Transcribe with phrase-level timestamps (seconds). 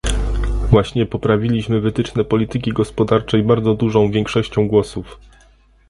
[0.69, 5.19] Właśnie poprawiliśmy wytyczne polityki gospodarczej bardzo dużą większością głosów